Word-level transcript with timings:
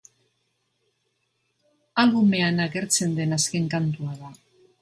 Albumean 2.05 2.65
agertzen 2.67 3.15
den 3.21 3.39
azken 3.41 3.73
kantua 3.75 4.19
da. 4.25 4.37